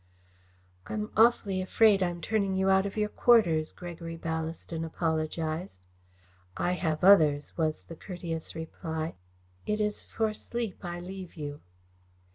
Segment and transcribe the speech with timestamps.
[0.87, 5.79] "I'm awfully afraid I'm turning you out of your quarters," Gregory Ballaston apologised.
[6.57, 9.13] "I have others," was the courteous reply.
[9.67, 11.61] "It is for sleep I leave you."